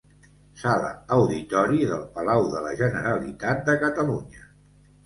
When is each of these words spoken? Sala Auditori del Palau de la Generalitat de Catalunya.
Sala 0.61 0.87
Auditori 1.17 1.85
del 1.91 2.03
Palau 2.17 2.51
de 2.57 2.65
la 2.69 2.73
Generalitat 2.83 3.65
de 3.71 3.79
Catalunya. 3.87 4.53